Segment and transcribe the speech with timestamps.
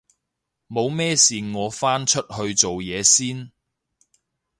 [0.67, 3.51] 冇咩事我返出去做嘢先